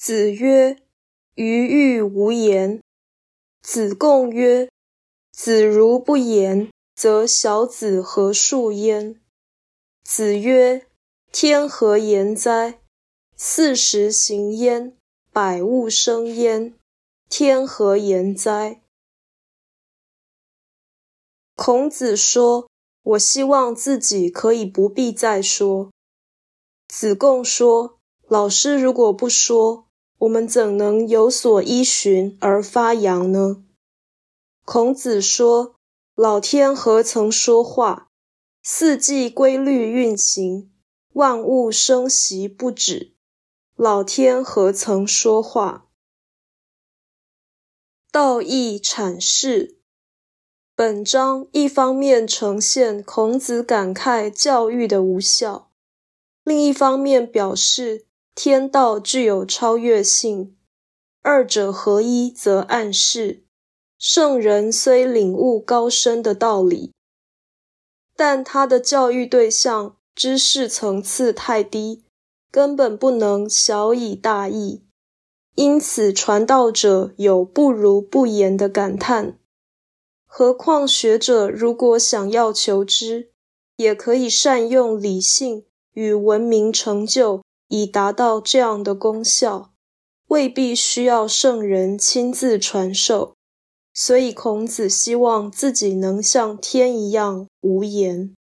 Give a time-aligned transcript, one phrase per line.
[0.00, 0.80] 子曰
[1.34, 2.80] ：“余欲无言。”
[3.60, 4.70] 子贡曰
[5.34, 9.20] ：“子如不言，则小子何述焉？”
[10.06, 10.86] 子曰
[11.32, 12.80] ：“天何言哉？
[13.36, 14.96] 四时行焉，
[15.32, 16.78] 百物生焉，
[17.28, 18.80] 天何言哉？”
[21.56, 22.70] 孔子说
[23.02, 25.90] ：“我希望自己可以不必再说。”
[26.86, 29.87] 子贡说：“老师如果不说，
[30.18, 33.64] 我们怎能有所依循而发扬呢？”
[34.64, 35.76] 孔子说
[36.14, 38.10] ：“老天何曾说话？
[38.62, 40.70] 四季规律运行，
[41.14, 43.14] 万物生息不止。
[43.76, 45.86] 老天何曾说话？”
[48.12, 49.78] 道义阐释。
[50.74, 55.70] 本章一方面呈现孔子感慨教育的无效，
[56.44, 58.06] 另一方面表示
[58.40, 60.56] 天道具有超越性，
[61.22, 63.42] 二者合一则暗示
[63.98, 66.92] 圣人虽领悟高深的道理，
[68.14, 72.04] 但他的教育对象知识层次太低，
[72.52, 74.84] 根本不能晓以大义，
[75.56, 79.36] 因此传道者有不如不言的感叹。
[80.24, 83.32] 何况学者如果想要求知，
[83.74, 89.70] 也可以善用理性与文明成就，以达到这样的功效，
[90.26, 93.34] 未必需要圣人亲自传授。
[93.94, 98.34] 所以孔子希望自己能像天一样无言。